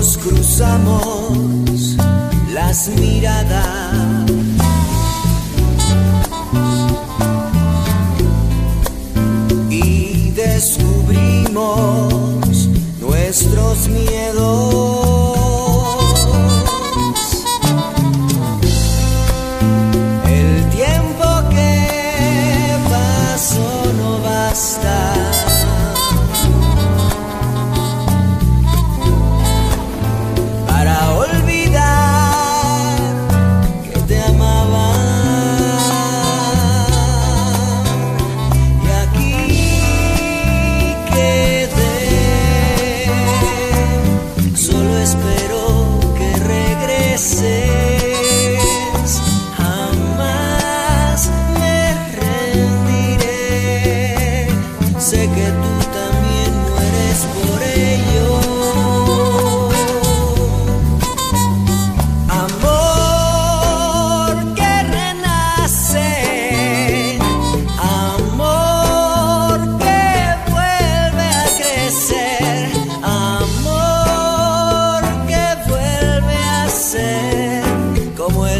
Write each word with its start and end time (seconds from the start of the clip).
nos 0.00 0.16
cruzamos 0.16 1.94
las 2.54 2.88
miradas. 2.88 4.30
Y 9.68 10.30
descubrimos 10.30 12.14
nuestros 12.98 13.88
miedos. 13.88 14.79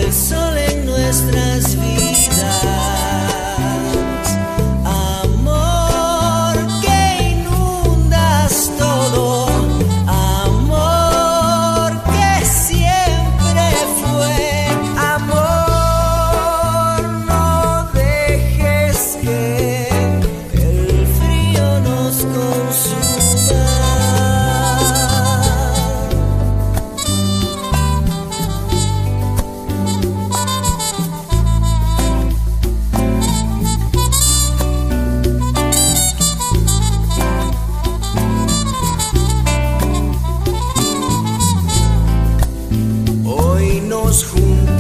el 0.01 0.13
sol 0.13 0.57
en 0.57 0.87
nuestra 0.87 1.50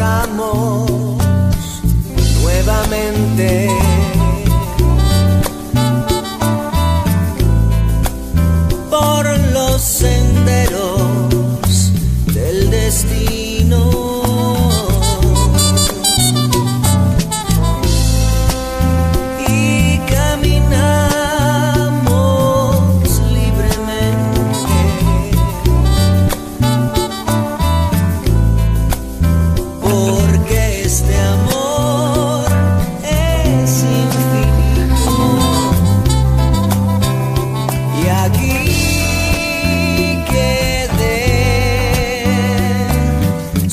estamos 0.00 0.89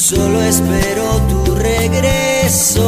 Solo 0.07 0.39
espero 0.41 1.21
tu 1.27 1.53
regreso. 1.53 2.87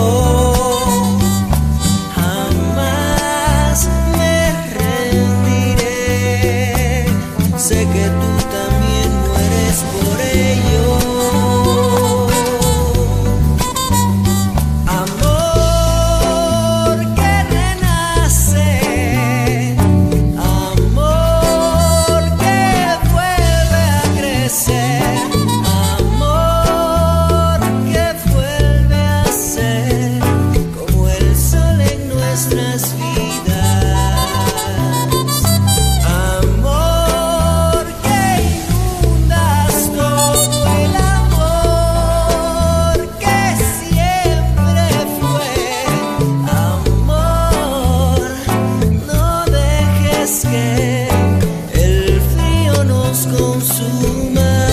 nos 53.09 53.25
consuma. 53.25 54.68